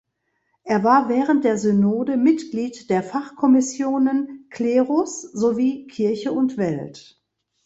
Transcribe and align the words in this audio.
Er 0.63 0.83
war 0.83 1.09
während 1.09 1.43
der 1.45 1.59
Synode 1.59 2.17
Mitglied 2.17 2.89
der 2.89 3.03
Fachkommissionen 3.03 4.47
„Klerus“ 4.49 5.21
sowie 5.21 5.85
„Kirche 5.85 6.31
und 6.31 6.57
Welt“. 6.57 7.21